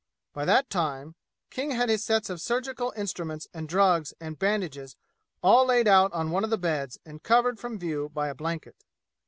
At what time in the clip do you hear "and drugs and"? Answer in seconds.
3.53-4.39